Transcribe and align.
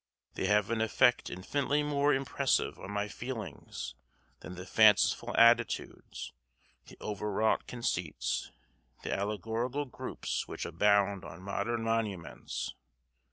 They 0.33 0.47
have 0.47 0.71
an 0.71 0.81
effect 0.81 1.29
infinitely 1.29 1.83
more 1.83 2.11
impressive 2.11 2.79
on 2.79 2.89
my 2.89 3.07
feelings 3.07 3.93
than 4.39 4.55
the 4.55 4.65
fanciful 4.65 5.37
attitudes, 5.37 6.33
the 6.87 6.97
over 6.99 7.31
wrought 7.31 7.67
conceits, 7.67 8.49
the 9.03 9.13
allegorical 9.13 9.85
groups 9.85 10.47
which 10.47 10.65
abound 10.65 11.23
on 11.23 11.43
modern 11.43 11.83
monuments. 11.83 12.73